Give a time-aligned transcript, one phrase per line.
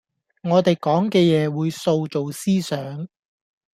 [0.41, 3.07] 我地講嘅嘢會塑造思想